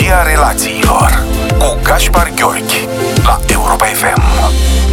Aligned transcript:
Psihologia 0.00 0.22
relațiilor 0.22 1.39
cu 1.60 1.78
Gaspar 1.82 2.32
Gheorghi 2.36 2.88
la 3.24 3.40
Europa 3.52 3.84
FM. 3.84 4.22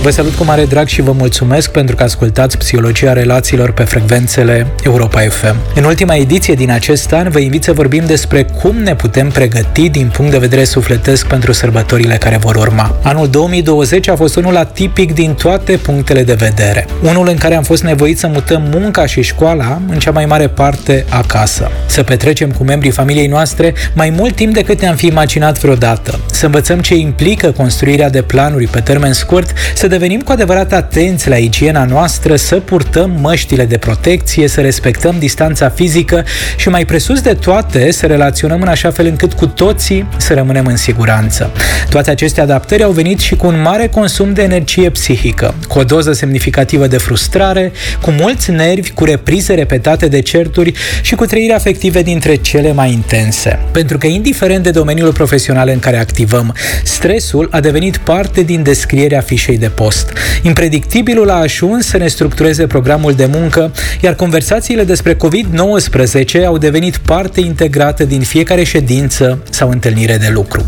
Vă 0.01 0.09
salut 0.09 0.33
cu 0.35 0.43
mare 0.43 0.65
drag 0.65 0.87
și 0.87 1.01
vă 1.01 1.11
mulțumesc 1.11 1.71
pentru 1.71 1.95
că 1.95 2.03
ascultați 2.03 2.57
Psihologia 2.57 3.13
relațiilor 3.13 3.71
pe 3.71 3.83
frecvențele 3.83 4.67
Europa 4.83 5.19
FM. 5.19 5.55
În 5.75 5.83
ultima 5.83 6.15
ediție 6.15 6.53
din 6.53 6.71
acest 6.71 7.13
an 7.13 7.29
vă 7.29 7.39
invit 7.39 7.63
să 7.63 7.73
vorbim 7.73 8.03
despre 8.05 8.43
cum 8.43 8.75
ne 8.75 8.95
putem 8.95 9.29
pregăti 9.29 9.89
din 9.89 10.09
punct 10.13 10.31
de 10.31 10.37
vedere 10.37 10.63
sufletesc 10.63 11.27
pentru 11.27 11.51
sărbătorile 11.51 12.15
care 12.15 12.37
vor 12.37 12.55
urma. 12.55 12.95
Anul 13.03 13.27
2020 13.27 14.07
a 14.07 14.15
fost 14.15 14.35
unul 14.35 14.57
atipic 14.57 15.13
din 15.13 15.33
toate 15.33 15.77
punctele 15.77 16.23
de 16.23 16.33
vedere. 16.33 16.87
Unul 17.03 17.27
în 17.27 17.37
care 17.37 17.55
am 17.55 17.63
fost 17.63 17.83
nevoiți 17.83 18.19
să 18.19 18.27
mutăm 18.27 18.67
munca 18.73 19.05
și 19.05 19.21
școala 19.21 19.81
în 19.89 19.99
cea 19.99 20.11
mai 20.11 20.25
mare 20.25 20.47
parte 20.47 21.05
acasă. 21.09 21.71
Să 21.85 22.03
petrecem 22.03 22.51
cu 22.51 22.63
membrii 22.63 22.91
familiei 22.91 23.27
noastre 23.27 23.73
mai 23.93 24.09
mult 24.09 24.35
timp 24.35 24.53
decât 24.53 24.81
ne-am 24.81 24.95
fi 24.95 25.05
imaginat 25.05 25.59
vreodată. 25.59 26.19
Să 26.31 26.47
învățăm 26.57 26.81
ce 26.81 26.95
implică 26.95 27.51
construirea 27.51 28.09
de 28.09 28.21
planuri 28.21 28.67
pe 28.67 28.79
termen 28.79 29.13
scurt, 29.13 29.53
să 29.75 29.87
devenim 29.87 30.21
cu 30.21 30.31
adevărat 30.31 30.73
atenți 30.73 31.29
la 31.29 31.35
igiena 31.35 31.85
noastră, 31.85 32.35
să 32.35 32.55
purtăm 32.55 33.17
măștile 33.21 33.65
de 33.65 33.77
protecție, 33.77 34.47
să 34.47 34.61
respectăm 34.61 35.15
distanța 35.19 35.69
fizică 35.69 36.25
și 36.55 36.69
mai 36.69 36.85
presus 36.85 37.21
de 37.21 37.33
toate 37.33 37.91
să 37.91 38.05
relaționăm 38.05 38.61
în 38.61 38.67
așa 38.67 38.91
fel 38.91 39.05
încât 39.05 39.33
cu 39.33 39.47
toții 39.47 40.07
să 40.17 40.33
rămânem 40.33 40.65
în 40.65 40.75
siguranță. 40.75 41.51
Toate 41.89 42.11
aceste 42.11 42.41
adaptări 42.41 42.83
au 42.83 42.91
venit 42.91 43.19
și 43.19 43.35
cu 43.35 43.47
un 43.47 43.61
mare 43.61 43.87
consum 43.87 44.33
de 44.33 44.41
energie 44.41 44.89
psihică, 44.89 45.55
cu 45.67 45.79
o 45.79 45.83
doză 45.83 46.13
semnificativă 46.13 46.87
de 46.87 46.97
frustrare, 46.97 47.71
cu 48.01 48.11
mulți 48.11 48.51
nervi, 48.51 48.91
cu 48.91 49.03
reprize 49.03 49.53
repetate 49.53 50.07
de 50.07 50.21
certuri 50.21 50.73
și 51.01 51.15
cu 51.15 51.25
trăiri 51.25 51.53
afective 51.53 52.01
dintre 52.01 52.35
cele 52.35 52.71
mai 52.71 52.91
intense. 52.91 53.59
Pentru 53.71 53.97
că 53.97 54.07
indiferent 54.07 54.63
de 54.63 54.71
domeniul 54.71 55.13
profesional 55.13 55.69
în 55.69 55.79
care 55.79 55.97
activăm, 55.97 56.46
stresul 56.83 57.47
a 57.51 57.59
devenit 57.59 57.97
parte 57.97 58.41
din 58.41 58.63
descrierea 58.63 59.21
fișei 59.21 59.57
de 59.57 59.69
post. 59.69 60.13
Impredictibilul 60.41 61.29
a 61.29 61.33
ajuns 61.33 61.87
să 61.87 61.97
ne 61.97 62.07
structureze 62.07 62.67
programul 62.67 63.13
de 63.13 63.25
muncă, 63.25 63.71
iar 64.01 64.15
conversațiile 64.15 64.83
despre 64.83 65.15
COVID-19 65.15 66.45
au 66.45 66.57
devenit 66.57 66.97
parte 66.97 67.39
integrată 67.39 68.03
din 68.03 68.21
fiecare 68.21 68.63
ședință 68.63 69.39
sau 69.49 69.69
întâlnire 69.69 70.17
de 70.17 70.29
lucru. 70.33 70.65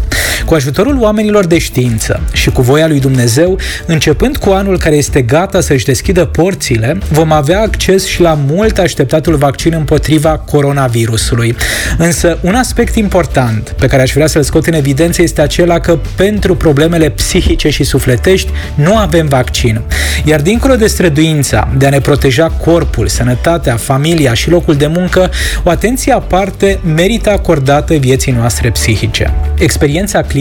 Cu 0.49 0.55
ajutorul 0.55 0.97
oamenilor 0.99 1.45
de 1.45 1.57
știință 1.57 2.21
și 2.33 2.49
cu 2.49 2.61
voia 2.61 2.87
lui 2.87 2.99
Dumnezeu, 2.99 3.59
începând 3.85 4.37
cu 4.37 4.49
anul 4.49 4.77
care 4.77 4.95
este 4.95 5.21
gata 5.21 5.61
să-și 5.61 5.85
deschidă 5.85 6.25
porțile, 6.25 6.97
vom 7.11 7.31
avea 7.31 7.61
acces 7.61 8.05
și 8.05 8.21
la 8.21 8.39
mult 8.47 8.77
așteptatul 8.77 9.35
vaccin 9.35 9.73
împotriva 9.73 10.37
coronavirusului. 10.37 11.55
Însă, 11.97 12.37
un 12.41 12.55
aspect 12.55 12.95
important 12.95 13.75
pe 13.79 13.87
care 13.87 14.01
aș 14.01 14.11
vrea 14.11 14.27
să-l 14.27 14.43
scot 14.43 14.65
în 14.65 14.73
evidență 14.73 15.21
este 15.21 15.41
acela 15.41 15.79
că 15.79 15.99
pentru 16.15 16.55
problemele 16.55 17.09
psihice 17.09 17.69
și 17.69 17.83
sufletești 17.83 18.49
nu 18.75 18.97
avem 18.97 19.27
vaccin. 19.27 19.81
Iar 20.25 20.41
dincolo 20.41 20.75
de 20.75 20.87
străduința 20.87 21.67
de 21.77 21.85
a 21.85 21.89
ne 21.89 21.99
proteja 21.99 22.47
corpul, 22.47 23.07
sănătatea, 23.07 23.75
familia 23.75 24.33
și 24.33 24.49
locul 24.49 24.75
de 24.75 24.87
muncă, 24.87 25.29
o 25.63 25.69
atenție 25.69 26.13
aparte 26.13 26.79
merită 26.95 27.29
acordată 27.31 27.93
vieții 27.93 28.31
noastre 28.31 28.69
psihice. 28.71 29.33
Experiența 29.57 30.21
clinică 30.21 30.37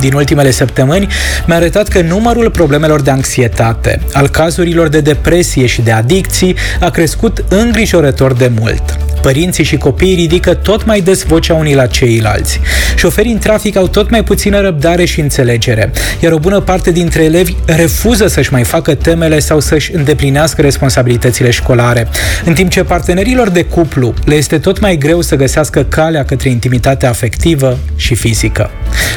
din 0.00 0.12
ultimele 0.12 0.50
săptămâni 0.50 1.06
mi-a 1.46 1.56
arătat 1.56 1.88
că 1.88 2.00
numărul 2.00 2.50
problemelor 2.50 3.00
de 3.00 3.10
anxietate, 3.10 4.00
al 4.12 4.28
cazurilor 4.28 4.88
de 4.88 5.00
depresie 5.00 5.66
și 5.66 5.82
de 5.82 5.92
adicții 5.92 6.56
a 6.80 6.90
crescut 6.90 7.44
îngrijorător 7.48 8.32
de 8.32 8.50
mult. 8.60 9.07
Părinții 9.22 9.64
și 9.64 9.76
copiii 9.76 10.14
ridică 10.14 10.54
tot 10.54 10.84
mai 10.84 11.00
des 11.00 11.22
vocea 11.22 11.54
unii 11.54 11.74
la 11.74 11.86
ceilalți. 11.86 12.60
Șoferii 12.96 13.32
în 13.32 13.38
trafic 13.38 13.76
au 13.76 13.88
tot 13.88 14.10
mai 14.10 14.24
puțină 14.24 14.60
răbdare 14.60 15.04
și 15.04 15.20
înțelegere, 15.20 15.92
iar 16.20 16.32
o 16.32 16.38
bună 16.38 16.60
parte 16.60 16.90
dintre 16.90 17.22
elevi 17.22 17.54
refuză 17.66 18.26
să-și 18.26 18.52
mai 18.52 18.64
facă 18.64 18.94
temele 18.94 19.38
sau 19.38 19.60
să-și 19.60 19.94
îndeplinească 19.94 20.62
responsabilitățile 20.62 21.50
școlare, 21.50 22.08
în 22.44 22.54
timp 22.54 22.70
ce 22.70 22.84
partenerilor 22.84 23.48
de 23.48 23.64
cuplu 23.64 24.14
le 24.24 24.34
este 24.34 24.58
tot 24.58 24.80
mai 24.80 24.96
greu 24.96 25.20
să 25.20 25.36
găsească 25.36 25.84
calea 25.84 26.24
către 26.24 26.48
intimitatea 26.48 27.08
afectivă 27.08 27.78
și 27.96 28.14
fizică. 28.14 28.70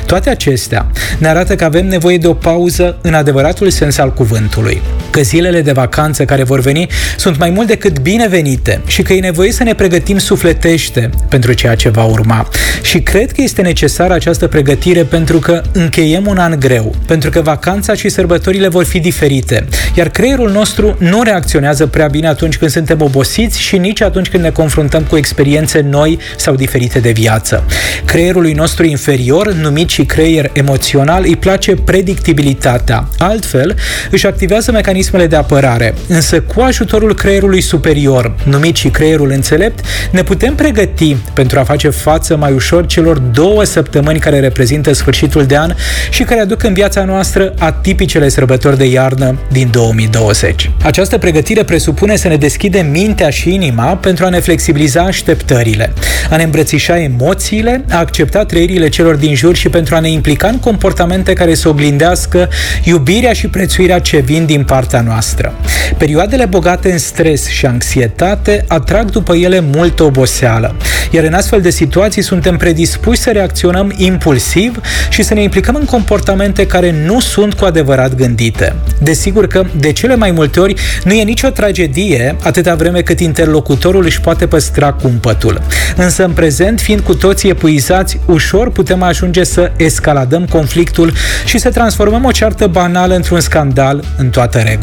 Toate 0.06 0.30
acestea 0.30 0.92
ne 1.18 1.28
arată 1.28 1.56
că 1.56 1.64
avem 1.64 1.88
nevoie 1.88 2.18
de 2.18 2.28
o 2.28 2.34
pauză 2.34 2.98
în 3.02 3.14
adevăratul 3.14 3.70
sens 3.70 3.98
al 3.98 4.14
cuvântului, 4.14 4.82
că 5.12 5.22
zilele 5.22 5.62
de 5.62 5.72
vacanță 5.72 6.26
care 6.26 6.44
vor 6.44 6.60
veni 6.60 6.88
sunt 7.18 7.38
mai 7.38 7.50
mult 7.50 7.68
decât 7.68 8.00
binevenite 8.00 8.82
și 8.88 9.02
că 9.02 9.14
e 9.14 9.20
nevoie 9.20 9.52
să 9.52 9.64
ne 9.64 9.76
pregătim 9.76 10.18
sufletește 10.18 11.10
pentru 11.30 11.54
ceea 11.54 11.76
ce 11.76 11.90
va 11.90 12.04
urma. 12.04 12.48
Și 12.82 13.00
cred 13.00 13.32
că 13.32 13.42
este 13.42 13.62
necesară 13.62 14.14
această 14.14 14.48
pregătire 14.48 15.04
pentru 15.04 15.40
că 15.40 15.62
încheiem 15.72 16.28
un 16.28 16.38
an 16.38 16.60
greu, 16.60 16.96
pentru 17.06 17.30
că 17.30 17.42
vacanța 17.42 17.94
și 17.94 18.10
sărbătorile 18.10 18.68
vor 18.68 18.86
fi 18.86 19.00
diferite, 19.00 19.68
iar 19.96 20.10
creierul 20.10 20.52
nostru 20.52 20.96
nu 21.00 21.24
reacționează 21.24 21.88
prea 21.88 22.08
bine 22.08 22.28
atunci 22.28 22.58
când 22.58 22.72
suntem 22.72 23.02
obosiți 23.02 23.62
și 23.62 23.78
nici 23.78 24.02
atunci 24.02 24.30
când 24.30 24.44
ne 24.44 24.50
confruntăm 24.50 25.04
cu 25.04 25.18
experiențe 25.18 25.80
noi 25.80 26.20
sau 26.38 26.56
diferite 26.56 27.00
de 27.00 27.12
viață. 27.12 27.64
Creierului 28.06 28.54
nostru 28.54 28.86
inferior, 28.86 29.54
numit 29.54 29.90
și 29.90 30.04
creier 30.06 30.50
emoțional, 30.54 31.24
îi 31.24 31.36
place 31.36 31.76
predictibilitatea. 31.76 33.08
Altfel, 33.18 33.76
își 34.12 34.28
activează 34.28 34.72
mecanismele 35.02 35.28
de 35.28 35.36
apărare, 35.36 35.94
însă 36.08 36.42
cu 36.42 36.62
ajutorul 36.62 37.16
creierului 37.16 37.62
superior, 37.62 38.36
numit 38.44 38.76
și 38.76 38.90
creierul 38.90 39.32
înțelept, 39.32 39.86
ne 40.12 40.24
putem 40.24 40.56
pregăti 40.56 41.16
pentru 41.34 41.60
a 41.60 41.64
face 41.64 41.90
față 41.90 42.38
mai 42.38 42.54
ușor 42.54 42.86
celor 42.86 43.18
două 43.18 43.64
săptămâni 43.64 44.20
care 44.20 44.40
reprezintă 44.40 44.94
sfârșitul 44.94 45.46
de 45.46 45.58
an 45.58 45.74
și 46.10 46.24
care 46.24 46.40
aduc 46.40 46.64
în 46.64 46.74
viața 46.74 47.04
noastră 47.04 47.54
atipicele 47.60 48.30
sărbători 48.30 48.78
de 48.78 48.86
iarnă 48.86 49.38
din 49.52 49.68
2020. 49.72 50.72
Această 50.84 51.18
pregătire 51.18 51.64
presupune 51.64 52.16
să 52.16 52.28
ne 52.28 52.36
deschidem 52.36 52.90
mintea 52.90 53.30
și 53.30 53.54
inima 53.54 53.96
pentru 53.96 54.26
a 54.26 54.30
ne 54.30 54.40
flexibiliza 54.40 55.02
așteptările, 55.02 55.94
a 56.30 56.36
ne 56.36 56.44
îmbrățișa 56.44 57.00
emoțiile, 57.00 57.86
a 57.90 57.98
accepta 57.98 58.46
trăirile 58.46 58.90
celor 58.90 59.16
din 59.16 59.36
jur 59.36 59.56
și 59.56 59.70
pentru 59.70 59.96
a 59.96 60.00
ne 60.00 60.10
implica 60.10 60.48
în 60.48 60.60
comportamente 60.60 61.34
care 61.34 61.54
să 61.54 61.70
oglindească 61.70 62.50
iubirea 62.84 63.34
și 63.34 63.48
prețuirea 63.48 64.00
ce 64.00 64.18
vin 64.18 64.46
din 64.46 64.64
partea 64.64 64.91
noastră. 65.00 65.54
Perioadele 65.98 66.46
bogate 66.46 66.92
în 66.92 66.98
stres 66.98 67.48
și 67.48 67.66
anxietate 67.66 68.66
atrag 68.68 69.10
după 69.10 69.36
ele 69.36 69.60
multă 69.60 70.04
oboseală, 70.04 70.76
iar 71.12 71.24
în 71.24 71.34
astfel 71.34 71.62
de 71.62 71.70
situații 71.70 72.22
suntem 72.22 72.58
predispuși 72.58 73.20
să 73.20 73.30
reacționăm 73.30 73.94
impulsiv 73.96 74.80
și 75.10 75.24
să 75.24 75.34
ne 75.34 75.42
implicăm 75.42 75.76
în 75.76 75.86
comportamente 75.86 76.66
care 76.66 76.96
nu 77.06 77.20
sunt 77.20 77.54
cu 77.54 77.66
adevărat 77.66 78.16
gândite. 78.16 78.76
Desigur 79.02 79.48
că, 79.48 79.64
de 79.80 79.92
cele 79.92 80.16
mai 80.16 80.32
multe 80.32 80.60
ori, 80.60 80.74
nu 81.04 81.14
e 81.14 81.24
nicio 81.24 81.50
tragedie 81.50 82.36
atâta 82.44 82.76
vreme 82.76 83.02
cât 83.02 83.20
interlocutorul 83.20 84.06
își 84.06 84.22
poate 84.22 84.48
păstra 84.48 84.94
cumpătul. 84.94 85.62
Însă, 85.96 86.24
în 86.24 86.32
prezent, 86.32 86.80
fiind 86.80 87.02
cu 87.02 87.14
toții 87.14 87.50
epuizați, 87.50 88.20
ușor 88.26 88.72
putem 88.72 89.04
ajunge 89.04 89.44
să 89.44 89.72
escaladăm 89.78 90.46
conflictul 90.46 91.14
și 91.46 91.58
să 91.58 91.70
transformăm 91.70 92.26
o 92.26 92.32
ceartă 92.32 92.68
banală 92.68 93.16
într-un 93.16 93.40
scandal 93.40 94.04
în 94.18 94.30
toată 94.30 94.58
regula. 94.58 94.81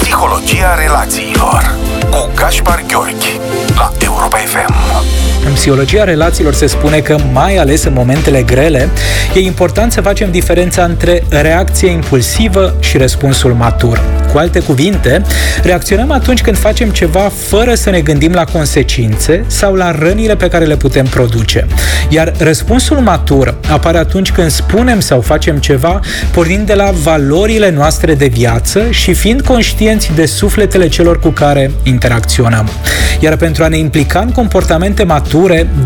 Psihologia 0.00 0.74
relațiilor 0.74 1.74
cu 2.10 2.30
Gaspar 2.34 2.84
Gheorghi 2.88 3.40
la 3.76 3.92
Europa 3.98 4.36
FM. 4.36 5.25
În 5.46 5.52
psihologia 5.52 6.04
relațiilor 6.04 6.54
se 6.54 6.66
spune 6.66 6.98
că, 6.98 7.16
mai 7.32 7.56
ales 7.56 7.84
în 7.84 7.92
momentele 7.92 8.42
grele, 8.42 8.88
e 9.34 9.38
important 9.38 9.92
să 9.92 10.00
facem 10.00 10.30
diferența 10.30 10.84
între 10.84 11.22
reacție 11.28 11.90
impulsivă 11.90 12.74
și 12.80 12.96
răspunsul 12.96 13.52
matur. 13.52 14.00
Cu 14.32 14.38
alte 14.38 14.60
cuvinte, 14.60 15.22
reacționăm 15.62 16.10
atunci 16.10 16.42
când 16.42 16.58
facem 16.58 16.90
ceva 16.90 17.32
fără 17.48 17.74
să 17.74 17.90
ne 17.90 18.00
gândim 18.00 18.32
la 18.32 18.44
consecințe 18.44 19.44
sau 19.46 19.74
la 19.74 19.90
rănile 19.90 20.36
pe 20.36 20.48
care 20.48 20.64
le 20.64 20.76
putem 20.76 21.04
produce. 21.04 21.66
Iar 22.08 22.32
răspunsul 22.38 22.96
matur 22.96 23.54
apare 23.68 23.98
atunci 23.98 24.32
când 24.32 24.50
spunem 24.50 25.00
sau 25.00 25.20
facem 25.20 25.56
ceva 25.56 26.00
pornind 26.32 26.66
de 26.66 26.74
la 26.74 26.90
valorile 27.02 27.70
noastre 27.70 28.14
de 28.14 28.26
viață 28.26 28.90
și 28.90 29.14
fiind 29.14 29.40
conștienți 29.40 30.10
de 30.14 30.26
sufletele 30.26 30.88
celor 30.88 31.18
cu 31.20 31.28
care 31.28 31.70
interacționăm. 31.82 32.68
Iar 33.20 33.36
pentru 33.36 33.64
a 33.64 33.68
ne 33.68 33.78
implica 33.78 34.20
în 34.20 34.30
comportamente 34.30 35.04
mature, 35.04 35.34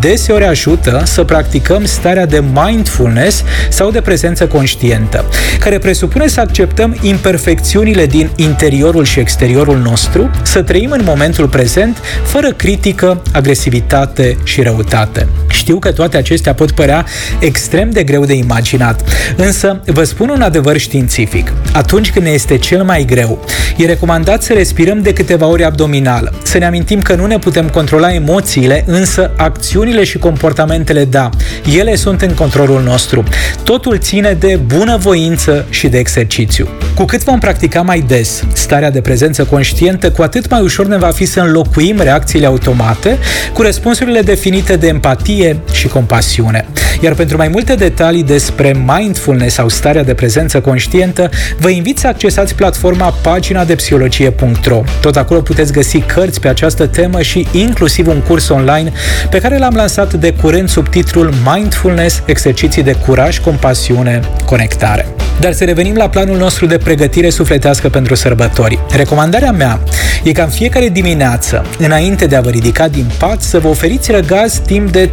deseori 0.00 0.44
ajută 0.44 1.02
să 1.04 1.24
practicăm 1.24 1.84
starea 1.84 2.26
de 2.26 2.42
mindfulness 2.52 3.44
sau 3.68 3.90
de 3.90 4.00
prezență 4.00 4.46
conștientă, 4.46 5.24
care 5.58 5.78
presupune 5.78 6.26
să 6.26 6.40
acceptăm 6.40 6.96
imperfecțiunile 7.00 8.06
din 8.06 8.30
interiorul 8.36 9.04
și 9.04 9.20
exteriorul 9.20 9.78
nostru, 9.78 10.30
să 10.42 10.62
trăim 10.62 10.90
în 10.90 11.00
momentul 11.04 11.48
prezent 11.48 11.96
fără 12.22 12.52
critică, 12.52 13.22
agresivitate 13.32 14.36
și 14.42 14.62
răutate. 14.62 15.28
Știu 15.48 15.78
că 15.78 15.92
toate 15.92 16.16
acestea 16.16 16.54
pot 16.54 16.70
părea 16.70 17.06
extrem 17.38 17.90
de 17.90 18.02
greu 18.02 18.24
de 18.24 18.34
imaginat, 18.34 19.02
însă 19.36 19.80
vă 19.84 20.04
spun 20.04 20.28
un 20.28 20.40
adevăr 20.40 20.76
științific. 20.76 21.52
Atunci 21.72 22.10
când 22.10 22.24
ne 22.24 22.30
este 22.30 22.58
cel 22.58 22.82
mai 22.82 23.04
greu, 23.04 23.44
e 23.76 23.86
recomandat 23.86 24.42
să 24.42 24.52
respirăm 24.52 25.02
de 25.02 25.12
câteva 25.12 25.46
ori 25.46 25.64
abdominal, 25.64 26.32
să 26.42 26.58
ne 26.58 26.66
amintim 26.66 27.02
că 27.02 27.14
nu 27.14 27.26
ne 27.26 27.38
putem 27.38 27.68
controla 27.68 28.14
emoțiile, 28.14 28.84
însă 28.86 29.30
acțiunile 29.40 30.04
și 30.04 30.18
comportamentele, 30.18 31.04
da, 31.04 31.30
ele 31.76 31.94
sunt 31.94 32.20
în 32.20 32.34
controlul 32.34 32.82
nostru. 32.82 33.24
Totul 33.64 33.98
ține 33.98 34.32
de 34.32 34.60
bunăvoință 34.66 35.66
și 35.70 35.88
de 35.88 35.98
exercițiu. 35.98 36.68
Cu 37.00 37.06
cât 37.06 37.24
vom 37.24 37.38
practica 37.38 37.82
mai 37.82 38.00
des 38.00 38.44
starea 38.52 38.90
de 38.90 39.00
prezență 39.00 39.44
conștientă, 39.44 40.10
cu 40.10 40.22
atât 40.22 40.50
mai 40.50 40.60
ușor 40.60 40.86
ne 40.86 40.96
va 40.96 41.10
fi 41.10 41.24
să 41.24 41.40
înlocuim 41.40 42.00
reacțiile 42.00 42.46
automate 42.46 43.18
cu 43.52 43.62
răspunsurile 43.62 44.20
definite 44.20 44.76
de 44.76 44.86
empatie 44.86 45.56
și 45.72 45.88
compasiune. 45.88 46.66
Iar 47.00 47.14
pentru 47.14 47.36
mai 47.36 47.48
multe 47.48 47.74
detalii 47.74 48.22
despre 48.22 48.76
mindfulness 48.86 49.54
sau 49.54 49.68
starea 49.68 50.04
de 50.04 50.14
prezență 50.14 50.60
conștientă, 50.60 51.30
vă 51.58 51.68
invit 51.68 51.98
să 51.98 52.06
accesați 52.06 52.54
platforma 52.54 53.14
pagina 53.22 53.64
de 53.64 53.74
psihologie.ro. 53.74 54.82
Tot 55.00 55.16
acolo 55.16 55.40
puteți 55.40 55.72
găsi 55.72 55.98
cărți 55.98 56.40
pe 56.40 56.48
această 56.48 56.86
temă 56.86 57.22
și 57.22 57.46
inclusiv 57.52 58.06
un 58.06 58.20
curs 58.20 58.48
online 58.48 58.92
pe 59.30 59.38
care 59.38 59.58
l-am 59.58 59.74
lansat 59.74 60.14
de 60.14 60.32
curând 60.32 60.68
sub 60.68 60.88
titlul 60.88 61.32
Mindfulness, 61.54 62.22
exerciții 62.26 62.82
de 62.82 62.96
curaj, 63.06 63.38
compasiune, 63.38 64.20
conectare. 64.44 65.06
Dar 65.40 65.52
să 65.52 65.64
revenim 65.64 65.96
la 65.96 66.08
planul 66.08 66.36
nostru 66.36 66.66
de 66.66 66.78
pregătire 66.78 67.30
sufletească 67.30 67.88
pentru 67.88 68.14
sărbători. 68.14 68.78
Recomandarea 68.90 69.52
mea 69.52 69.80
e 70.22 70.32
ca 70.32 70.42
în 70.42 70.48
fiecare 70.48 70.88
dimineață, 70.88 71.66
înainte 71.78 72.26
de 72.26 72.36
a 72.36 72.40
vă 72.40 72.50
ridica 72.50 72.88
din 72.88 73.10
pat, 73.18 73.42
să 73.42 73.58
vă 73.58 73.68
oferiți 73.68 74.10
răgaz 74.10 74.62
timp 74.66 74.90
de 74.90 75.10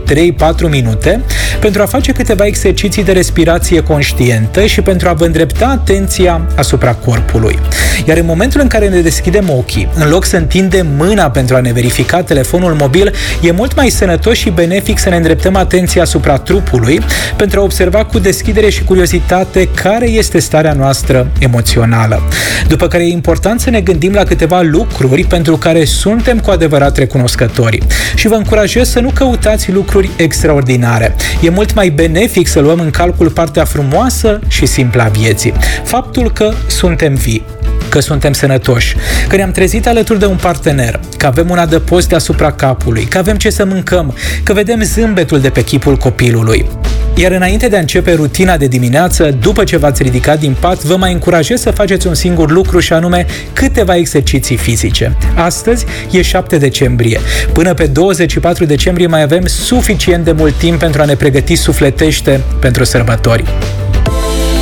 3-4 0.65 0.69
minute 0.69 1.23
pentru 1.59 1.81
a 1.81 1.85
face 1.85 2.11
câteva 2.11 2.45
exerciții 2.45 3.03
de 3.03 3.11
respirație 3.11 3.83
conștientă 3.83 4.65
și 4.65 4.81
pentru 4.81 5.09
a 5.09 5.13
vă 5.13 5.25
îndrepta 5.25 5.65
atenția 5.65 6.41
asupra 6.55 6.93
corpului. 6.93 7.59
Iar 8.05 8.17
în 8.17 8.25
momentul 8.25 8.61
în 8.61 8.67
care 8.67 8.87
ne 8.87 8.99
deschidem 8.99 9.49
ochii, 9.49 9.89
în 9.95 10.09
loc 10.09 10.25
să 10.25 10.37
întindem 10.37 10.87
mâna 10.97 11.29
pentru 11.29 11.55
a 11.55 11.59
ne 11.59 11.71
verifica 11.71 12.21
telefonul 12.23 12.73
mobil, 12.73 13.13
e 13.41 13.51
mult 13.51 13.75
mai 13.75 13.89
sănătos 13.89 14.37
și 14.37 14.49
benefic 14.49 14.99
să 14.99 15.09
ne 15.09 15.15
îndreptăm 15.15 15.55
atenția 15.55 16.01
asupra 16.01 16.37
trupului 16.37 16.99
pentru 17.35 17.59
a 17.59 17.63
observa 17.63 18.05
cu 18.05 18.19
deschidere 18.19 18.69
și 18.69 18.83
curiozitate 18.83 19.69
care 19.75 20.09
este 20.09 20.39
starea 20.39 20.73
noastră 20.73 21.31
emoțională. 21.39 22.21
După 22.67 22.87
care 22.87 23.03
e 23.03 23.11
important 23.11 23.59
să 23.59 23.69
ne 23.69 23.81
gândim 23.81 24.13
la 24.13 24.23
câteva 24.23 24.61
lucruri 24.61 25.23
pentru 25.23 25.57
care 25.57 25.85
suntem 25.85 26.39
cu 26.39 26.49
adevărat 26.49 26.97
recunoscători. 26.97 27.79
Și 28.15 28.27
vă 28.27 28.35
încurajez 28.35 28.89
să 28.89 28.99
nu 28.99 29.11
căutați 29.13 29.71
lucruri 29.71 30.09
extraordinare. 30.17 31.15
E 31.47 31.49
mult 31.49 31.73
mai 31.73 31.89
benefic 31.89 32.47
să 32.47 32.59
luăm 32.59 32.79
în 32.79 32.89
calcul 32.89 33.29
partea 33.29 33.65
frumoasă 33.65 34.39
și 34.47 34.65
simplă 34.65 35.01
a 35.01 35.07
vieții. 35.07 35.53
Faptul 35.83 36.31
că 36.31 36.53
suntem 36.67 37.13
vii 37.13 37.45
că 37.89 37.99
suntem 37.99 38.33
sănătoși, 38.33 38.95
că 39.27 39.35
ne-am 39.35 39.51
trezit 39.51 39.87
alături 39.87 40.19
de 40.19 40.25
un 40.25 40.35
partener, 40.35 40.99
că 41.17 41.25
avem 41.25 41.49
un 41.49 41.57
adăpost 41.57 42.09
deasupra 42.09 42.51
capului, 42.51 43.03
că 43.03 43.17
avem 43.17 43.37
ce 43.37 43.49
să 43.49 43.65
mâncăm, 43.65 44.15
că 44.43 44.53
vedem 44.53 44.81
zâmbetul 44.81 45.39
de 45.39 45.49
pe 45.49 45.63
chipul 45.63 45.95
copilului. 45.95 46.65
Iar 47.19 47.31
înainte 47.31 47.67
de 47.67 47.75
a 47.75 47.79
începe 47.79 48.13
rutina 48.13 48.57
de 48.57 48.67
dimineață, 48.67 49.29
după 49.41 49.63
ce 49.63 49.77
v-ați 49.77 50.03
ridicat 50.03 50.39
din 50.39 50.55
pat, 50.59 50.83
vă 50.83 50.95
mai 50.95 51.13
încurajez 51.13 51.61
să 51.61 51.71
faceți 51.71 52.07
un 52.07 52.13
singur 52.13 52.51
lucru 52.51 52.79
și 52.79 52.93
anume 52.93 53.25
câteva 53.53 53.95
exerciții 53.95 54.57
fizice. 54.57 55.17
Astăzi 55.35 55.85
e 56.11 56.21
7 56.21 56.57
decembrie. 56.57 57.19
Până 57.53 57.73
pe 57.73 57.85
24 57.87 58.65
decembrie 58.65 59.07
mai 59.07 59.21
avem 59.21 59.45
suficient 59.45 60.23
de 60.23 60.31
mult 60.31 60.53
timp 60.57 60.79
pentru 60.79 61.01
a 61.01 61.05
ne 61.05 61.15
pregăti 61.15 61.55
sufletește 61.55 62.41
pentru 62.59 62.83
sărbători. 62.83 63.43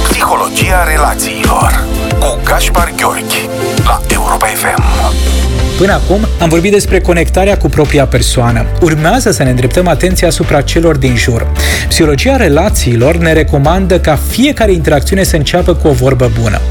Psihologia 0.09 0.83
relațiilor 0.87 1.83
cu 2.19 2.39
Gaspar 2.43 2.93
Gheorghi 2.97 3.49
la 3.85 4.01
Europa 4.07 4.45
FM. 4.45 5.44
Până 5.77 5.93
acum 5.93 6.27
am 6.39 6.49
vorbit 6.49 6.71
despre 6.71 6.99
conectarea 6.99 7.57
cu 7.57 7.69
propria 7.69 8.05
persoană. 8.05 8.65
Urmează 8.81 9.31
să 9.31 9.43
ne 9.43 9.49
îndreptăm 9.49 9.87
atenția 9.87 10.27
asupra 10.27 10.61
celor 10.61 10.97
din 10.97 11.15
jur. 11.15 11.47
Psihologia 11.87 12.35
relațiilor 12.35 13.17
ne 13.17 13.33
recomandă 13.33 13.99
ca 13.99 14.19
fiecare 14.29 14.71
interacțiune 14.71 15.23
să 15.23 15.35
înceapă 15.35 15.75
cu 15.75 15.87
o 15.87 15.91
vorbă 15.91 16.31
bună. 16.41 16.61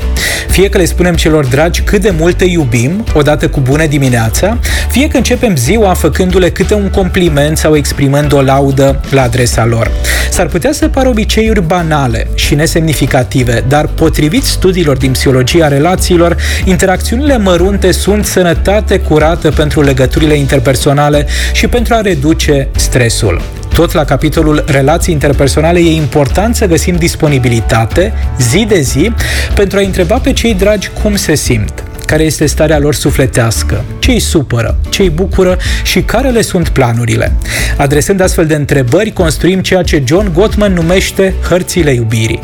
Fie 0.49 0.69
că 0.69 0.79
le 0.79 0.85
spunem 0.85 1.15
celor 1.15 1.47
dragi 1.47 1.81
cât 1.81 2.01
de 2.01 2.15
mult 2.19 2.37
te 2.37 2.45
iubim, 2.45 3.05
odată 3.15 3.49
cu 3.49 3.61
bună 3.61 3.87
dimineața, 3.87 4.59
fie 4.91 5.09
că 5.09 5.17
începem 5.17 5.57
ziua 5.57 5.95
făcându-le 5.95 6.51
câte 6.51 6.75
un 6.75 6.89
compliment 6.89 7.59
sau 7.59 7.77
exprimând 7.77 8.33
o 8.33 8.43
laudă 8.43 9.01
la 9.11 9.23
adresa 9.23 9.65
lor. 9.65 9.91
S-ar 10.31 10.47
putea 10.47 10.73
să 10.73 10.89
pară 10.89 11.09
obiceiuri 11.09 11.63
banale 11.63 12.27
și 12.35 12.55
nesemnificative, 12.55 13.65
dar 13.69 13.87
potrivit 13.87 14.45
studiilor 14.45 14.97
din 14.97 15.11
psihologia 15.11 15.69
relațiilor, 15.69 16.37
interacțiunile 16.65 17.39
mărunte 17.39 17.93
sunt 17.93 18.25
sănătate 18.25 18.94
curată 18.99 19.51
pentru 19.51 19.83
legăturile 19.83 20.35
interpersonale 20.35 21.27
și 21.53 21.67
pentru 21.67 21.95
a 21.95 22.01
reduce 22.01 22.69
stresul. 22.77 23.43
Tot 23.75 23.93
la 23.93 24.05
capitolul 24.05 24.65
relații 24.67 25.13
interpersonale 25.13 25.79
e 25.79 25.95
important 25.95 26.57
să 26.57 26.67
găsim 26.67 26.97
disponibilitate 26.97 28.13
zi 28.39 28.65
de 28.69 28.81
zi 28.81 29.13
pentru 29.55 29.79
a 29.79 29.81
întreba 29.81 30.19
pe 30.19 30.33
cei 30.33 30.55
dragi 30.55 30.91
cum 31.03 31.17
se 31.17 31.35
simt 31.35 31.85
care 32.07 32.23
este 32.23 32.47
starea 32.47 32.79
lor 32.79 32.95
sufletească, 32.95 33.85
ce 33.99 34.11
îi 34.11 34.21
supără, 34.21 34.77
ce 34.89 35.03
îi 35.03 35.11
bucură 35.11 35.59
și 35.83 36.03
care 36.03 36.29
le 36.29 36.43
sunt 36.43 36.69
planurile. 36.69 37.33
Adresând 37.77 38.21
astfel 38.21 38.47
de 38.47 38.55
întrebări, 38.55 39.13
construim 39.13 39.61
ceea 39.61 39.83
ce 39.83 40.03
John 40.07 40.33
Gottman 40.33 40.73
numește 40.73 41.35
hărțile 41.49 41.93
iubirii. 41.93 42.41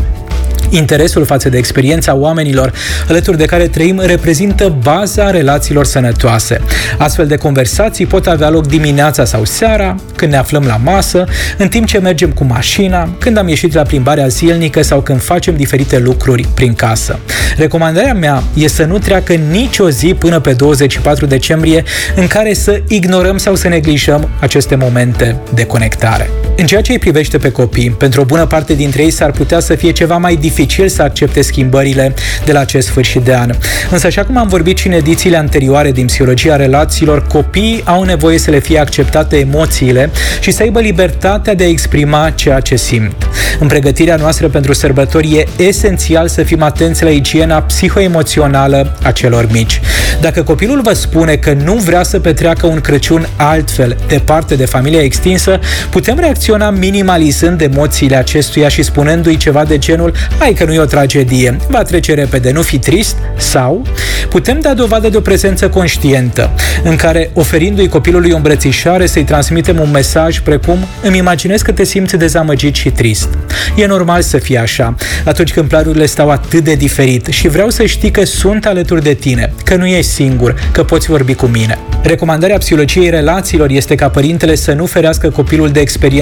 Interesul 0.70 1.25
față 1.25 1.49
de 1.49 1.56
experiența 1.56 2.14
oamenilor 2.14 2.72
alături 3.08 3.37
de 3.37 3.44
care 3.44 3.67
trăim 3.67 4.02
reprezintă 4.05 4.76
baza 4.82 5.31
relațiilor 5.31 5.84
sănătoase. 5.84 6.61
Astfel 6.99 7.26
de 7.26 7.37
conversații 7.37 8.06
pot 8.06 8.26
avea 8.26 8.50
loc 8.50 8.67
dimineața 8.67 9.25
sau 9.25 9.44
seara, 9.44 9.96
când 10.17 10.32
ne 10.32 10.38
aflăm 10.38 10.64
la 10.67 10.76
masă, 10.84 11.25
în 11.56 11.69
timp 11.69 11.87
ce 11.87 11.99
mergem 11.99 12.31
cu 12.31 12.44
mașina, 12.44 13.08
când 13.19 13.37
am 13.37 13.49
ieșit 13.49 13.72
la 13.72 13.82
plimbarea 13.82 14.26
zilnică 14.26 14.82
sau 14.82 15.00
când 15.00 15.22
facem 15.22 15.56
diferite 15.56 15.99
lucruri 15.99 16.49
prin 16.55 16.75
casă. 16.75 17.19
Recomandarea 17.56 18.14
mea 18.14 18.43
e 18.55 18.69
să 18.69 18.84
nu 18.84 18.99
treacă 18.99 19.32
nicio 19.32 19.90
zi 19.90 20.14
până 20.19 20.40
pe 20.40 20.52
24 20.52 21.26
decembrie 21.26 21.82
în 22.16 22.26
care 22.26 22.55
să 22.55 22.81
ignorăm 22.88 23.37
sau 23.37 23.55
să 23.55 23.69
neglijăm 23.69 24.28
aceste 24.40 24.75
momente 24.75 25.37
de 25.55 25.66
conectare. 25.66 26.31
În 26.61 26.67
ceea 26.67 26.81
ce 26.81 26.93
îi 26.93 26.99
privește 26.99 27.39
pe 27.39 27.51
copii, 27.51 27.91
pentru 27.91 28.21
o 28.21 28.25
bună 28.25 28.47
parte 28.47 28.75
dintre 28.75 29.03
ei 29.03 29.11
s-ar 29.11 29.31
putea 29.31 29.61
să 29.61 29.75
fie 29.75 29.91
ceva 29.91 30.17
mai 30.17 30.37
dificil 30.37 30.89
să 30.89 31.03
accepte 31.03 31.43
schimbările 31.43 32.15
de 32.45 32.53
la 32.53 32.61
acest 32.61 32.87
sfârșit 32.87 33.23
de 33.23 33.35
an. 33.35 33.51
Însă, 33.91 34.07
așa 34.07 34.25
cum 34.25 34.37
am 34.37 34.49
vorbit 34.49 34.79
și 34.79 34.87
în 34.87 34.93
edițiile 34.93 35.37
anterioare 35.37 35.91
din 35.91 36.07
psihologia 36.07 36.57
relațiilor, 36.57 37.27
copiii 37.27 37.83
au 37.85 38.03
nevoie 38.03 38.39
să 38.39 38.51
le 38.51 38.59
fie 38.59 38.79
acceptate 38.79 39.37
emoțiile 39.37 40.11
și 40.41 40.51
să 40.51 40.62
aibă 40.62 40.81
libertatea 40.81 41.55
de 41.55 41.65
a 41.65 41.69
exprima 41.69 42.33
ceea 42.35 42.61
ce 42.61 42.77
simt. 42.77 43.29
În 43.59 43.67
pregătirea 43.67 44.17
noastră 44.17 44.49
pentru 44.49 44.73
sărbători 44.73 45.35
e 45.37 45.62
esențial 45.62 46.29
să 46.29 46.43
fim 46.43 46.62
atenți 46.62 47.05
la 47.05 47.11
igiena 47.11 47.62
psihoemoțională 47.62 48.97
a 49.02 49.11
celor 49.11 49.47
mici. 49.52 49.81
Dacă 50.21 50.43
copilul 50.43 50.81
vă 50.83 50.93
spune 50.93 51.37
că 51.37 51.52
nu 51.52 51.75
vrea 51.75 52.02
să 52.02 52.21
petreacă 52.21 52.67
un 52.67 52.81
Crăciun 52.81 53.29
altfel, 53.37 53.97
departe 54.09 54.55
de 54.55 54.64
familia 54.64 55.02
extinsă, 55.02 55.61
putem 55.90 56.19
reacționa 56.19 56.49
minimalizând 56.71 57.61
emoțiile 57.61 58.16
acestuia 58.16 58.69
și 58.69 58.83
spunându-i 58.83 59.37
ceva 59.37 59.64
de 59.64 59.78
genul 59.78 60.12
hai 60.38 60.52
că 60.52 60.64
nu 60.64 60.73
e 60.73 60.78
o 60.78 60.85
tragedie, 60.85 61.57
va 61.69 61.83
trece 61.83 62.14
repede, 62.14 62.50
nu 62.52 62.62
fi 62.62 62.78
trist, 62.78 63.16
sau 63.37 63.87
putem 64.28 64.61
da 64.61 64.75
dovadă 64.75 65.09
de 65.09 65.16
o 65.16 65.21
prezență 65.21 65.69
conștientă, 65.69 66.50
în 66.83 66.97
care, 66.97 67.30
oferindu-i 67.35 67.88
copilului 67.88 68.30
o 68.30 68.37
îmbrățișare, 68.37 69.07
să-i 69.07 69.25
transmitem 69.25 69.78
un 69.80 69.90
mesaj 69.90 70.38
precum 70.38 70.78
îmi 71.02 71.19
imaginez 71.19 71.62
că 71.62 71.73
te 71.73 71.85
simți 71.85 72.16
dezamăgit 72.16 72.75
și 72.75 72.90
trist. 72.90 73.28
E 73.76 73.87
normal 73.87 74.23
să 74.23 74.38
fie 74.38 74.59
așa, 74.59 74.95
atunci 75.25 75.52
când 75.52 75.69
planurile 75.69 76.07
stau 76.07 76.30
atât 76.30 76.64
de 76.64 76.75
diferit 76.75 77.26
și 77.26 77.49
vreau 77.49 77.71
să 77.71 77.85
știi 77.85 78.11
că 78.11 78.25
sunt 78.25 78.66
alături 78.66 79.02
de 79.02 79.14
tine, 79.14 79.52
că 79.64 79.76
nu 79.76 79.87
ești 79.87 80.11
singur, 80.11 80.54
că 80.73 80.85
poți 80.85 81.07
vorbi 81.07 81.35
cu 81.35 81.47
mine. 81.47 81.78
Recomandarea 82.02 82.59
psihologiei 82.59 83.11
relațiilor 83.11 83.71
este 83.71 83.95
ca 83.95 84.09
părintele 84.09 84.54
să 84.54 84.73
nu 84.73 84.87
ferească 84.87 85.30
copilul 85.30 85.71
de 85.71 85.80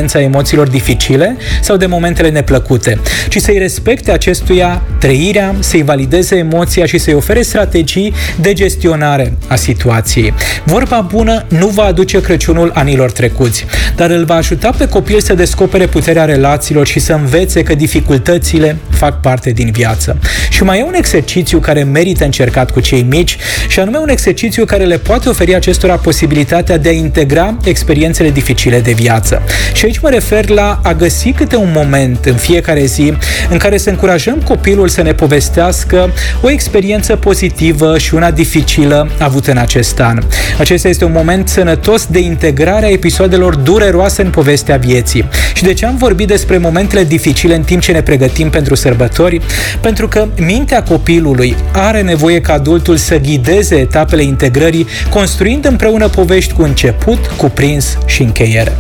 experiența 0.08 0.20
emoțiilor 0.20 0.68
dificile 0.68 1.36
sau 1.60 1.76
de 1.76 1.86
momentele 1.86 2.30
neplăcute, 2.30 3.00
ci 3.28 3.36
să-i 3.36 3.58
respecte 3.58 4.12
acestuia 4.12 4.82
trăirea, 4.98 5.54
să-i 5.58 5.82
valideze 5.82 6.36
emoția 6.36 6.86
și 6.86 6.98
să-i 6.98 7.14
ofere 7.14 7.42
strategii 7.42 8.14
de 8.40 8.52
gestionare 8.52 9.36
a 9.46 9.54
situației. 9.54 10.34
Vorba 10.64 11.00
bună 11.00 11.44
nu 11.48 11.66
va 11.66 11.82
aduce 11.82 12.20
Crăciunul 12.20 12.70
anilor 12.74 13.10
trecuți, 13.12 13.66
dar 13.96 14.10
îl 14.10 14.24
va 14.24 14.34
ajuta 14.34 14.70
pe 14.70 14.88
copil 14.88 15.20
să 15.20 15.34
descopere 15.34 15.86
puterea 15.86 16.24
relațiilor 16.24 16.86
și 16.86 16.98
să 16.98 17.12
învețe 17.12 17.62
că 17.62 17.74
dificultățile 17.74 18.76
fac 18.90 19.20
parte 19.20 19.50
din 19.50 19.70
viață. 19.70 20.18
Și 20.50 20.62
mai 20.62 20.78
e 20.78 20.82
un 20.82 20.94
exercițiu 20.94 21.58
care 21.58 21.82
merită 21.82 22.24
încercat 22.24 22.70
cu 22.70 22.80
cei 22.80 23.02
mici 23.02 23.36
și 23.68 23.80
anume 23.80 23.98
un 23.98 24.08
exercițiu 24.08 24.64
care 24.64 24.84
le 24.84 24.98
poate 24.98 25.28
oferi 25.28 25.54
acestora 25.54 25.96
posibilitatea 25.96 26.76
de 26.76 26.88
a 26.88 26.92
integra 26.92 27.56
experiențele 27.64 28.30
dificile 28.30 28.80
de 28.80 28.92
viață. 28.92 29.42
Și 29.72 29.84
aici 29.84 29.97
mă 30.02 30.08
refer 30.08 30.48
la 30.48 30.80
a 30.82 30.92
găsi 30.92 31.32
câte 31.32 31.56
un 31.56 31.70
moment 31.74 32.24
în 32.24 32.34
fiecare 32.34 32.84
zi 32.84 33.12
în 33.50 33.58
care 33.58 33.78
să 33.78 33.90
încurajăm 33.90 34.34
copilul 34.44 34.88
să 34.88 35.02
ne 35.02 35.12
povestească 35.12 36.12
o 36.42 36.50
experiență 36.50 37.16
pozitivă 37.16 37.98
și 37.98 38.14
una 38.14 38.30
dificilă 38.30 39.10
avută 39.18 39.50
în 39.50 39.56
acest 39.56 40.00
an. 40.00 40.18
Acesta 40.58 40.88
este 40.88 41.04
un 41.04 41.12
moment 41.12 41.48
sănătos 41.48 42.06
de 42.06 42.18
integrare 42.18 42.86
a 42.86 42.90
episoadelor 42.90 43.54
dureroase 43.54 44.22
în 44.22 44.30
povestea 44.30 44.76
vieții. 44.76 45.28
Și 45.54 45.62
de 45.62 45.72
ce 45.72 45.86
am 45.86 45.96
vorbit 45.96 46.26
despre 46.26 46.58
momentele 46.58 47.04
dificile 47.04 47.54
în 47.54 47.62
timp 47.62 47.82
ce 47.82 47.92
ne 47.92 48.02
pregătim 48.02 48.50
pentru 48.50 48.74
sărbători? 48.74 49.40
Pentru 49.80 50.08
că 50.08 50.28
mintea 50.36 50.82
copilului 50.82 51.56
are 51.72 52.02
nevoie 52.02 52.40
ca 52.40 52.52
adultul 52.52 52.96
să 52.96 53.18
ghideze 53.18 53.76
etapele 53.76 54.22
integrării, 54.22 54.86
construind 55.10 55.64
împreună 55.64 56.08
povești 56.08 56.52
cu 56.52 56.62
început, 56.62 57.26
cuprins 57.36 57.98
și 58.06 58.22
încheiere. 58.22 58.76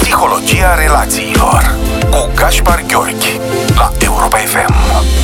Psihologia 0.00 0.74
relațiilor 0.74 1.76
cu 2.10 2.30
Gaspar 2.34 2.84
Gheorghi 2.86 3.40
la 3.76 3.92
Europa 4.00 4.36
FM. 4.36 5.17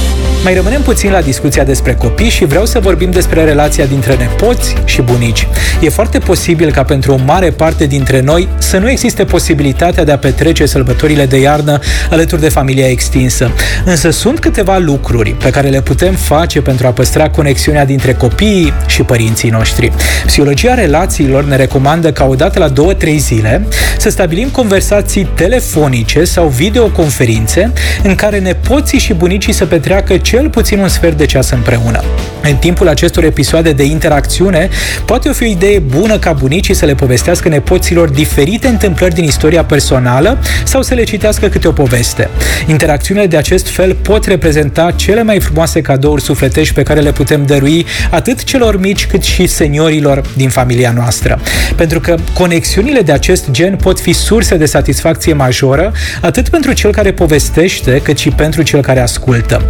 Mai 0.44 0.54
rămânem 0.54 0.82
puțin 0.82 1.10
la 1.10 1.20
discuția 1.20 1.64
despre 1.64 1.94
copii 1.94 2.28
și 2.28 2.44
vreau 2.44 2.66
să 2.66 2.78
vorbim 2.78 3.10
despre 3.10 3.44
relația 3.44 3.84
dintre 3.84 4.14
nepoți 4.14 4.74
și 4.84 5.02
bunici. 5.02 5.46
E 5.80 5.88
foarte 5.88 6.18
posibil 6.18 6.72
ca 6.72 6.82
pentru 6.82 7.12
o 7.12 7.18
mare 7.24 7.50
parte 7.50 7.86
dintre 7.86 8.20
noi 8.20 8.48
să 8.58 8.78
nu 8.78 8.90
existe 8.90 9.24
posibilitatea 9.24 10.04
de 10.04 10.12
a 10.12 10.18
petrece 10.18 10.66
sărbătorile 10.66 11.26
de 11.26 11.38
iarnă 11.38 11.78
alături 12.10 12.40
de 12.40 12.48
familia 12.48 12.88
extinsă. 12.88 13.50
Însă 13.84 14.10
sunt 14.10 14.38
câteva 14.38 14.78
lucruri 14.78 15.30
pe 15.30 15.50
care 15.50 15.68
le 15.68 15.80
putem 15.80 16.14
face 16.14 16.60
pentru 16.60 16.86
a 16.86 16.90
păstra 16.90 17.30
conexiunea 17.30 17.84
dintre 17.84 18.14
copiii 18.14 18.72
și 18.86 19.02
părinții 19.02 19.50
noștri. 19.50 19.92
Psihologia 20.26 20.74
relațiilor 20.74 21.44
ne 21.44 21.56
recomandă 21.56 22.12
ca 22.12 22.24
odată 22.24 22.58
la 22.58 22.72
2-3 22.94 23.16
zile 23.16 23.66
să 23.98 24.10
stabilim 24.10 24.48
conversații 24.48 25.28
telefonice 25.34 26.24
sau 26.24 26.46
videoconferințe 26.46 27.72
în 28.02 28.14
care 28.14 28.38
nepoții 28.38 28.98
și 28.98 29.12
bunicii 29.12 29.52
să 29.52 29.66
petreacă 29.66 30.16
cel 30.34 30.50
puțin 30.50 30.78
un 30.78 30.88
sfert 30.88 31.16
de 31.16 31.24
ceas 31.26 31.50
împreună. 31.50 32.04
În 32.42 32.56
timpul 32.56 32.88
acestor 32.88 33.24
episoade 33.24 33.72
de 33.72 33.84
interacțiune, 33.84 34.68
poate 35.04 35.32
fi 35.32 35.42
o 35.42 35.46
idee 35.46 35.78
bună 35.78 36.18
ca 36.18 36.32
bunicii 36.32 36.74
să 36.74 36.84
le 36.84 36.94
povestească 36.94 37.48
nepoților 37.48 38.08
diferite 38.08 38.68
întâmplări 38.68 39.14
din 39.14 39.24
istoria 39.24 39.64
personală 39.64 40.38
sau 40.64 40.82
să 40.82 40.94
le 40.94 41.04
citească 41.04 41.48
câte 41.48 41.68
o 41.68 41.72
poveste. 41.72 42.28
Interacțiunile 42.66 43.26
de 43.26 43.36
acest 43.36 43.68
fel 43.68 43.94
pot 43.94 44.26
reprezenta 44.26 44.90
cele 44.96 45.22
mai 45.22 45.40
frumoase 45.40 45.80
cadouri 45.80 46.22
sufletești 46.22 46.74
pe 46.74 46.82
care 46.82 47.00
le 47.00 47.12
putem 47.12 47.46
dărui 47.46 47.86
atât 48.10 48.44
celor 48.44 48.80
mici 48.80 49.06
cât 49.06 49.22
și 49.22 49.46
seniorilor 49.46 50.22
din 50.36 50.48
familia 50.48 50.92
noastră. 50.96 51.40
Pentru 51.76 52.00
că 52.00 52.14
conexiunile 52.32 53.00
de 53.00 53.12
acest 53.12 53.50
gen 53.50 53.76
pot 53.76 54.00
fi 54.00 54.12
surse 54.12 54.56
de 54.56 54.66
satisfacție 54.66 55.32
majoră 55.32 55.92
atât 56.20 56.48
pentru 56.48 56.72
cel 56.72 56.92
care 56.92 57.12
povestește 57.12 58.00
cât 58.02 58.18
și 58.18 58.28
pentru 58.28 58.62
cel 58.62 58.80
care 58.80 59.00
ascultă. 59.00 59.66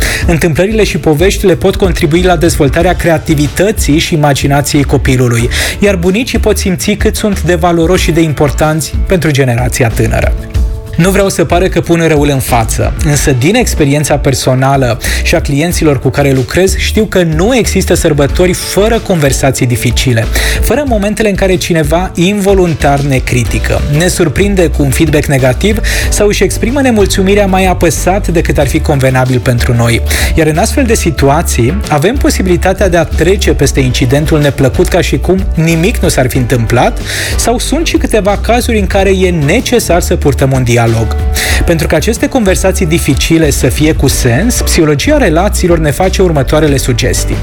Întâmplările 0.54 0.90
și 0.90 0.98
poveștile 0.98 1.56
pot 1.56 1.76
contribui 1.76 2.22
la 2.22 2.36
dezvoltarea 2.36 2.96
creativității 2.96 3.98
și 3.98 4.14
imaginației 4.14 4.82
copilului, 4.82 5.48
iar 5.78 5.96
bunicii 5.96 6.38
pot 6.38 6.58
simți 6.58 6.90
cât 6.90 7.16
sunt 7.16 7.42
de 7.42 7.54
valoroși 7.54 8.04
și 8.04 8.12
de 8.12 8.20
importanți 8.20 8.94
pentru 9.06 9.30
generația 9.30 9.88
tânără. 9.88 10.53
Nu 10.96 11.10
vreau 11.10 11.28
să 11.28 11.44
pară 11.44 11.66
că 11.68 11.80
pun 11.80 12.04
răul 12.06 12.28
în 12.28 12.38
față, 12.38 12.94
însă 13.04 13.32
din 13.32 13.54
experiența 13.54 14.16
personală 14.18 14.98
și 15.22 15.34
a 15.34 15.40
clienților 15.40 15.98
cu 15.98 16.08
care 16.08 16.32
lucrez, 16.32 16.76
știu 16.76 17.04
că 17.04 17.22
nu 17.22 17.56
există 17.56 17.94
sărbători 17.94 18.52
fără 18.52 18.98
conversații 18.98 19.66
dificile, 19.66 20.26
fără 20.60 20.84
momentele 20.86 21.28
în 21.28 21.34
care 21.34 21.54
cineva 21.54 22.10
involuntar 22.14 23.00
ne 23.00 23.18
critică, 23.18 23.80
ne 23.98 24.08
surprinde 24.08 24.66
cu 24.66 24.82
un 24.82 24.90
feedback 24.90 25.24
negativ 25.26 25.80
sau 26.10 26.26
își 26.26 26.42
exprimă 26.42 26.80
nemulțumirea 26.80 27.46
mai 27.46 27.66
apăsat 27.66 28.28
decât 28.28 28.58
ar 28.58 28.66
fi 28.66 28.80
convenabil 28.80 29.38
pentru 29.38 29.74
noi. 29.74 30.02
Iar 30.34 30.46
în 30.46 30.58
astfel 30.58 30.84
de 30.84 30.94
situații, 30.94 31.80
avem 31.88 32.16
posibilitatea 32.16 32.88
de 32.88 32.96
a 32.96 33.04
trece 33.04 33.54
peste 33.54 33.80
incidentul 33.80 34.40
neplăcut 34.40 34.88
ca 34.88 35.00
și 35.00 35.18
cum 35.18 35.46
nimic 35.54 35.96
nu 35.96 36.08
s-ar 36.08 36.28
fi 36.28 36.36
întâmplat 36.36 36.98
sau 37.36 37.58
sunt 37.58 37.86
și 37.86 37.96
câteva 37.96 38.38
cazuri 38.42 38.78
în 38.78 38.86
care 38.86 39.10
e 39.10 39.30
necesar 39.30 40.00
să 40.00 40.16
purtăm 40.16 40.52
un 40.52 40.62
dialog 40.62 40.82
dialog. 40.84 41.16
Pentru 41.64 41.86
că 41.86 41.94
aceste 41.94 42.28
conversații 42.28 42.86
dificile 42.86 43.50
să 43.50 43.66
fie 43.66 43.92
cu 43.92 44.08
sens, 44.08 44.62
psihologia 44.62 45.16
relațiilor 45.16 45.78
ne 45.78 45.90
face 45.90 46.22
următoarele 46.22 46.76
sugestii. 46.76 47.36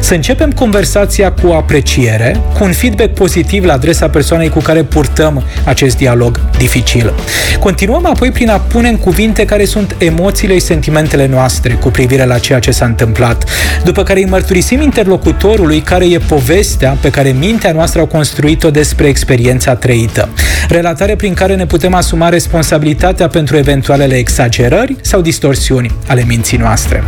Să 0.00 0.14
începem 0.14 0.50
conversația 0.50 1.32
cu 1.32 1.52
apreciere, 1.52 2.40
cu 2.58 2.64
un 2.64 2.72
feedback 2.72 3.14
pozitiv 3.14 3.64
la 3.64 3.72
adresa 3.72 4.08
persoanei 4.08 4.48
cu 4.48 4.58
care 4.58 4.82
purtăm 4.82 5.42
acest 5.64 5.96
dialog 5.96 6.40
dificil. 6.58 7.12
Continuăm 7.60 8.06
apoi 8.06 8.30
prin 8.30 8.50
a 8.50 8.56
pune 8.56 8.88
în 8.88 8.96
cuvinte 8.96 9.44
care 9.44 9.64
sunt 9.64 9.96
emoțiile 9.98 10.54
și 10.54 10.60
sentimentele 10.60 11.26
noastre 11.26 11.72
cu 11.72 11.90
privire 11.90 12.24
la 12.24 12.38
ceea 12.38 12.58
ce 12.58 12.70
s-a 12.70 12.84
întâmplat, 12.84 13.44
după 13.84 14.02
care 14.02 14.18
îi 14.18 14.28
mărturisim 14.28 14.80
interlocutorului 14.80 15.80
care 15.80 16.04
e 16.04 16.18
povestea 16.18 16.96
pe 17.00 17.10
care 17.10 17.34
mintea 17.38 17.72
noastră 17.72 18.00
a 18.00 18.04
construit-o 18.04 18.70
despre 18.70 19.06
experiența 19.06 19.74
trăită. 19.74 20.28
Relatare 20.68 21.16
prin 21.16 21.34
care 21.34 21.54
ne 21.54 21.66
putem 21.66 21.94
asuma 21.94 22.28
responsabilitatea 22.28 22.85
responsabilitatea 22.86 23.28
pentru 23.28 23.56
eventualele 23.56 24.14
exagerări 24.14 24.96
sau 25.00 25.20
distorsiuni 25.20 25.94
ale 26.06 26.24
minții 26.26 26.58
noastre. 26.58 27.02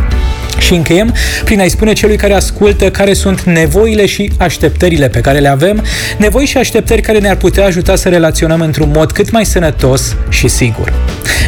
Și 0.57 0.73
încheiem 0.73 1.13
prin 1.43 1.59
a-i 1.59 1.69
spune 1.69 1.93
celui 1.93 2.15
care 2.15 2.33
ascultă 2.33 2.91
care 2.91 3.13
sunt 3.13 3.41
nevoile 3.41 4.05
și 4.05 4.31
așteptările 4.37 5.07
pe 5.07 5.21
care 5.21 5.39
le 5.39 5.47
avem, 5.47 5.83
nevoi 6.17 6.45
și 6.45 6.57
așteptări 6.57 7.01
care 7.01 7.19
ne-ar 7.19 7.35
putea 7.35 7.65
ajuta 7.65 7.95
să 7.95 8.09
relaționăm 8.09 8.61
într-un 8.61 8.91
mod 8.95 9.11
cât 9.11 9.31
mai 9.31 9.45
sănătos 9.45 10.15
și 10.29 10.47
sigur. 10.47 10.93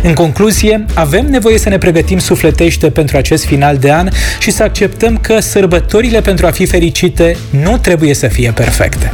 În 0.03 0.13
concluzie, 0.13 0.85
avem 0.93 1.25
nevoie 1.25 1.57
să 1.57 1.69
ne 1.69 1.77
pregătim 1.77 2.19
sufletește 2.19 2.89
pentru 2.89 3.17
acest 3.17 3.45
final 3.45 3.77
de 3.77 3.91
an 3.91 4.09
și 4.39 4.51
să 4.51 4.63
acceptăm 4.63 5.17
că 5.17 5.39
sărbătorile 5.39 6.21
pentru 6.21 6.45
a 6.45 6.51
fi 6.51 6.65
fericite 6.65 7.37
nu 7.49 7.77
trebuie 7.77 8.13
să 8.13 8.27
fie 8.27 8.51
perfecte. 8.51 9.11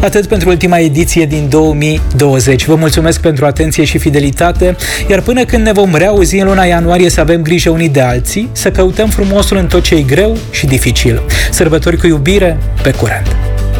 Atât 0.00 0.26
pentru 0.26 0.48
ultima 0.48 0.78
ediție 0.78 1.24
din 1.24 1.48
2020. 1.48 2.64
Vă 2.66 2.74
mulțumesc 2.74 3.20
pentru 3.20 3.46
atenție 3.46 3.84
și 3.84 3.98
fidelitate, 3.98 4.76
iar 5.10 5.20
până 5.20 5.44
când 5.44 5.64
ne 5.64 5.72
vom 5.72 5.94
reauzi 5.94 6.36
în 6.36 6.46
luna 6.46 6.64
ianuarie 6.64 7.10
să 7.10 7.20
avem 7.20 7.42
grijă 7.42 7.70
unii 7.70 7.88
de 7.88 8.00
alții, 8.00 8.48
să 8.52 8.70
căutăm 8.70 9.08
frumosul 9.08 9.56
în 9.56 9.66
tot 9.66 9.82
ce 9.82 9.94
e 9.94 10.02
greu 10.02 10.36
și 10.50 10.66
dificil. 10.66 11.22
Sărbători 11.50 11.96
cu 11.96 12.06
iubire, 12.06 12.58
pe 12.82 12.90
curent! 12.90 13.51